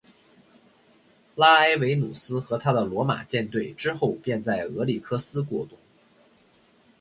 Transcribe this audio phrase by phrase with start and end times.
[1.35, 5.77] 拉埃维努斯和他的罗马舰队之后便在俄里科斯过冬。